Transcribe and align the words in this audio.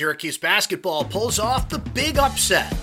Syracuse 0.00 0.38
basketball 0.38 1.04
pulls 1.04 1.38
off 1.38 1.68
the 1.68 1.78
big 1.78 2.16
upset. 2.16 2.74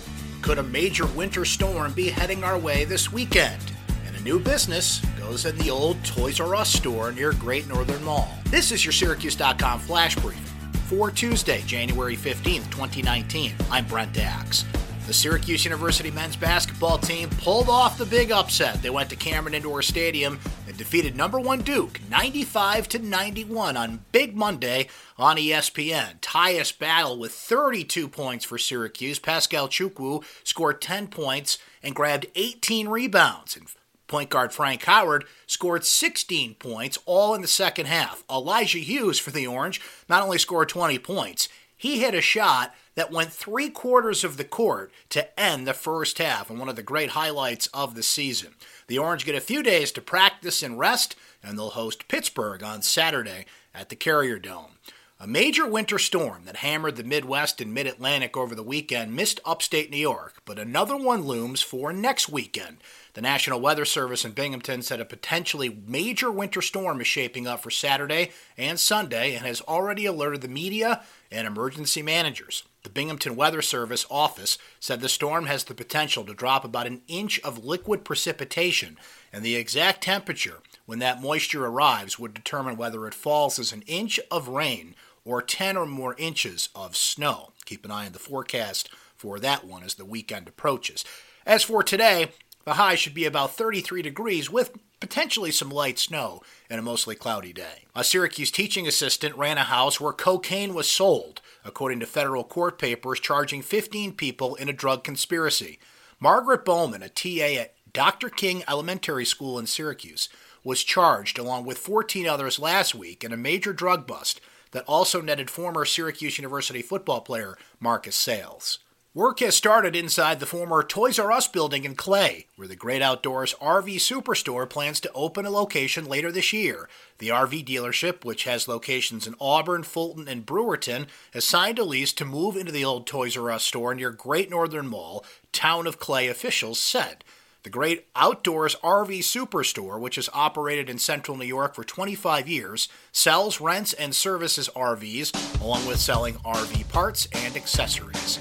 Could 0.44 0.60
a 0.60 0.64
major 0.64 1.08
winter 1.08 1.46
storm 1.46 1.94
be 1.94 2.10
heading 2.10 2.44
our 2.44 2.60
way 2.60 2.86
this 2.86 3.12
weekend? 3.12 3.60
And 4.06 4.16
a 4.16 4.20
new 4.22 4.40
business 4.40 5.00
goes 5.18 5.48
in 5.48 5.58
the 5.58 5.72
old 5.72 5.98
Toys 6.06 6.40
R 6.40 6.54
Us 6.54 6.72
store 6.72 7.12
near 7.12 7.34
Great 7.34 7.68
Northern 7.68 8.04
Mall. 8.04 8.30
This 8.50 8.72
is 8.72 8.86
your 8.86 8.92
Syracuse.com 8.92 9.80
flash 9.80 10.16
briefing 10.16 10.44
for 10.86 11.10
Tuesday, 11.10 11.64
January 11.66 12.16
15th, 12.16 12.70
2019. 12.70 13.56
I'm 13.72 13.88
Brent 13.88 14.16
Axe. 14.20 14.64
The 15.08 15.14
Syracuse 15.14 15.64
University 15.64 16.12
men's 16.12 16.36
basketball 16.36 16.98
team 16.98 17.30
pulled 17.30 17.70
off 17.70 17.98
the 17.98 18.06
big 18.06 18.30
upset. 18.30 18.82
They 18.82 18.90
went 18.90 19.10
to 19.12 19.16
Cameron 19.16 19.54
Indoor 19.54 19.82
Stadium 19.82 20.38
and 20.68 20.76
defeated 20.76 21.16
number 21.16 21.40
one 21.40 21.62
Duke 21.62 22.02
95 22.10 22.90
to 22.90 23.00
91 23.00 23.78
on 23.78 24.02
Big 24.12 24.36
Monday 24.36 24.90
on 25.18 25.38
ESPN. 25.38 26.20
Tyus 26.20 26.78
Battle 26.78 27.18
with 27.18 27.32
32 27.32 28.10
points 28.10 28.44
for 28.44 28.58
Syracuse. 28.58 29.18
Pascal 29.18 29.70
Chukwu 29.70 30.26
scored 30.44 30.82
10 30.82 31.08
points 31.08 31.58
and 31.82 31.96
grabbed 31.96 32.26
18 32.36 32.90
rebounds. 32.90 33.56
And 33.56 33.66
Point 34.08 34.30
guard 34.30 34.52
Frank 34.52 34.84
Howard 34.84 35.24
scored 35.46 35.86
16 35.86 36.56
points, 36.56 36.98
all 37.06 37.34
in 37.34 37.42
the 37.42 37.48
second 37.48 37.86
half. 37.86 38.26
Elijah 38.30 38.80
Hughes 38.80 39.20
for 39.20 39.32
the 39.32 39.48
Orange 39.48 39.80
not 40.10 40.24
only 40.24 40.38
scored 40.38 40.68
20 40.68 41.00
points, 41.00 41.48
he 41.78 42.00
hit 42.00 42.14
a 42.14 42.22
shot 42.22 42.74
that 42.98 43.12
went 43.12 43.32
three 43.32 43.70
quarters 43.70 44.24
of 44.24 44.38
the 44.38 44.44
court 44.44 44.92
to 45.10 45.40
end 45.40 45.68
the 45.68 45.74
first 45.76 46.18
half, 46.18 46.50
and 46.50 46.60
one 46.60 46.68
of 46.68 46.76
the 46.76 46.82
great 46.82 47.12
highlights 47.12 47.68
of 47.68 47.94
the 47.94 48.02
season. 48.02 48.56
The 48.88 48.98
Orange 48.98 49.24
get 49.24 49.36
a 49.36 49.40
few 49.40 49.62
days 49.62 49.92
to 49.92 50.02
practice 50.02 50.64
and 50.64 50.80
rest, 50.80 51.16
and 51.44 51.60
they'll 51.60 51.70
host 51.70 52.08
Pittsburgh 52.08 52.64
on 52.64 52.82
Saturday 52.82 53.46
at 53.74 53.90
the 53.90 53.96
Carrier 53.96 54.40
Dome. 54.40 54.72
A 55.20 55.28
major 55.28 55.68
winter 55.68 56.00
storm 56.00 56.46
that 56.46 56.58
hammered 56.58 56.96
the 56.96 57.04
Midwest 57.04 57.62
and 57.62 57.72
Mid 57.72 57.86
Atlantic 57.86 58.36
over 58.36 58.56
the 58.56 58.64
weekend 58.64 59.16
missed 59.16 59.40
upstate 59.46 59.92
New 59.92 59.98
York, 59.98 60.42
but 60.46 60.58
another 60.58 60.98
one 60.98 61.24
looms 61.24 61.62
for 61.62 61.94
next 61.94 62.30
weekend. 62.30 62.78
The 63.14 63.22
National 63.22 63.60
Weather 63.60 63.86
Service 63.86 64.26
in 64.26 64.34
Binghamton 64.34 64.84
said 64.84 65.02
a 65.02 65.06
potentially 65.06 65.82
major 65.88 66.32
winter 66.32 66.62
storm 66.62 67.02
is 67.02 67.08
shaping 67.08 67.48
up 67.48 67.62
for 67.62 67.72
Saturday 67.72 68.32
and 68.58 68.80
Sunday 68.80 69.36
and 69.36 69.46
has 69.46 69.62
already 69.62 70.06
alerted 70.06 70.42
the 70.42 70.48
media 70.48 71.04
and 71.32 71.48
emergency 71.48 72.04
managers. 72.04 72.64
The 72.88 72.94
Binghamton 72.94 73.36
Weather 73.36 73.62
Service 73.62 74.06
office 74.10 74.58
said 74.80 75.02
the 75.02 75.10
storm 75.10 75.48
has 75.48 75.66
the 75.66 75.74
potential 75.74 76.24
to 76.24 76.34
drop 76.34 76.64
about 76.64 76.88
an 76.88 77.02
inch 77.10 77.38
of 77.42 77.66
liquid 77.66 78.06
precipitation, 78.06 78.98
and 79.34 79.44
the 79.44 79.58
exact 79.58 80.04
temperature 80.04 80.62
when 80.86 81.00
that 81.00 81.22
moisture 81.22 81.66
arrives 81.66 82.18
would 82.18 82.34
determine 82.34 82.78
whether 82.78 83.06
it 83.06 83.14
falls 83.14 83.60
as 83.60 83.74
an 83.74 83.82
inch 83.88 84.22
of 84.32 84.48
rain 84.48 84.96
or 85.26 85.42
10 85.42 85.76
or 85.76 85.86
more 85.86 86.16
inches 86.18 86.70
of 86.74 86.96
snow. 86.96 87.52
Keep 87.66 87.84
an 87.84 87.92
eye 87.92 88.06
on 88.06 88.14
the 88.14 88.20
forecast 88.20 88.90
for 89.18 89.38
that 89.38 89.66
one 89.66 89.84
as 89.84 89.96
the 89.96 90.06
weekend 90.06 90.48
approaches. 90.48 91.04
As 91.46 91.66
for 91.66 91.84
today, 91.84 92.32
the 92.68 92.74
high 92.74 92.96
should 92.96 93.14
be 93.14 93.24
about 93.24 93.56
33 93.56 94.02
degrees 94.02 94.52
with 94.52 94.78
potentially 95.00 95.52
some 95.52 95.70
light 95.70 95.98
snow 95.98 96.42
and 96.70 96.78
a 96.78 96.84
mostly 96.84 97.16
cloudy 97.16 97.54
day. 97.54 97.86
A 97.96 98.04
Syracuse 98.04 98.52
teaching 98.52 98.86
assistant 98.86 99.38
ran 99.38 99.58
a 99.58 99.64
house 99.64 100.02
where 100.02 100.12
cocaine 100.12 100.74
was 100.74 100.92
sold, 100.92 101.40
according 101.64 102.02
to 102.02 102.06
federal 102.06 102.44
court 102.44 102.78
papers 102.78 103.22
charging 103.22 103.62
15 103.62 104.16
people 104.16 104.56
in 104.56 104.68
a 104.68 104.74
drug 104.74 105.06
conspiracy. 105.06 105.80
Margaret 106.20 106.66
Bowman, 106.66 107.02
a 107.02 107.08
TA 107.08 107.62
at 107.62 107.74
Dr. 107.94 108.28
King 108.28 108.66
Elementary 108.68 109.24
School 109.24 109.58
in 109.58 109.66
Syracuse, 109.66 110.28
was 110.62 110.84
charged 110.84 111.40
along 111.40 111.64
with 111.64 111.78
14 111.78 112.28
others 112.28 112.60
last 112.60 112.94
week 112.94 113.24
in 113.24 113.32
a 113.32 113.38
major 113.38 113.72
drug 113.72 114.06
bust 114.06 114.42
that 114.72 114.84
also 114.88 115.22
netted 115.22 115.50
former 115.50 115.86
Syracuse 115.86 116.38
University 116.38 116.82
football 116.82 117.22
player 117.22 117.58
Marcus 117.80 118.18
Sayles. 118.18 118.80
Work 119.18 119.40
has 119.40 119.56
started 119.56 119.96
inside 119.96 120.40
the 120.40 120.46
former 120.46 120.84
Toys 120.84 121.18
R 121.18 121.32
Us 121.32 121.48
building 121.48 121.86
in 121.86 121.96
Clay, 121.96 122.46
where 122.56 122.68
the 122.68 122.76
Great 122.76 123.02
Outdoors 123.02 123.56
RV 123.60 123.96
Superstore 123.96 124.70
plans 124.70 125.00
to 125.00 125.12
open 125.14 125.44
a 125.44 125.50
location 125.50 126.06
later 126.06 126.32
this 126.32 126.54
year. 126.54 126.88
The 127.18 127.30
RV 127.30 127.66
dealership, 127.66 128.24
which 128.24 128.44
has 128.44 128.68
locations 128.68 129.26
in 129.26 129.34
Auburn, 129.42 129.82
Fulton, 129.82 130.28
and 130.28 130.46
Brewerton, 130.46 131.08
has 131.34 131.46
signed 131.46 131.80
a 131.80 131.84
lease 131.84 132.14
to 132.14 132.26
move 132.26 132.56
into 132.56 132.72
the 132.72 132.86
old 132.86 133.08
Toys 133.08 133.36
R 133.36 133.50
Us 133.50 133.64
store 133.64 133.96
near 133.96 134.12
Great 134.12 134.52
Northern 134.52 134.88
Mall, 134.88 135.26
Town 135.52 135.88
of 135.88 135.98
Clay 135.98 136.28
officials 136.28 136.80
said. 136.80 137.24
The 137.64 137.72
Great 137.72 138.06
Outdoors 138.16 138.76
RV 138.84 139.18
Superstore, 139.22 140.00
which 140.00 140.18
has 140.18 140.30
operated 140.32 140.92
in 140.92 141.00
central 141.00 141.38
New 141.38 141.46
York 141.46 141.74
for 141.74 141.84
25 141.84 142.48
years, 142.48 142.88
sells, 143.12 143.60
rents, 143.60 143.94
and 143.94 144.14
services 144.14 144.70
RVs, 144.76 145.60
along 145.60 145.88
with 145.88 146.00
selling 146.00 146.36
RV 146.36 146.88
parts 146.90 147.28
and 147.34 147.56
accessories. 147.56 148.40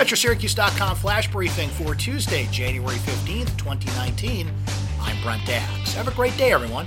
That's 0.00 0.10
your 0.12 0.16
Syracuse.com 0.16 0.96
flash 0.96 1.30
briefing 1.30 1.68
for 1.68 1.94
Tuesday, 1.94 2.48
January 2.50 2.96
15th, 2.96 3.54
2019. 3.58 4.50
I'm 4.98 5.22
Brent 5.22 5.46
Axe. 5.46 5.92
Have 5.92 6.08
a 6.08 6.10
great 6.12 6.34
day, 6.38 6.52
everyone. 6.52 6.86